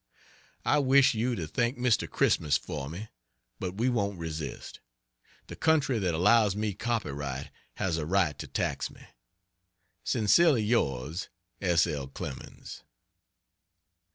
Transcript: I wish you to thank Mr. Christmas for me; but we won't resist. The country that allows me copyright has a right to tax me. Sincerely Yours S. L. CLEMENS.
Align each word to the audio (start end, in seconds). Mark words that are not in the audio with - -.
I 0.65 0.79
wish 0.79 1.13
you 1.13 1.35
to 1.35 1.45
thank 1.45 1.77
Mr. 1.77 2.09
Christmas 2.09 2.57
for 2.57 2.89
me; 2.89 3.09
but 3.59 3.75
we 3.75 3.87
won't 3.87 4.17
resist. 4.17 4.79
The 5.45 5.55
country 5.55 5.99
that 5.99 6.15
allows 6.15 6.55
me 6.55 6.73
copyright 6.73 7.51
has 7.75 7.97
a 7.97 8.05
right 8.07 8.35
to 8.39 8.47
tax 8.47 8.89
me. 8.89 9.05
Sincerely 10.03 10.63
Yours 10.63 11.29
S. 11.61 11.85
L. 11.85 12.07
CLEMENS. 12.07 12.81